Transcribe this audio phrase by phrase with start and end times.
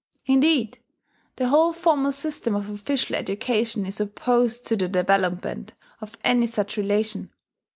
[0.25, 0.79] Indeed
[1.35, 6.75] the whole formal system of official education is opposed to the development of any such
[6.75, 7.29] relation.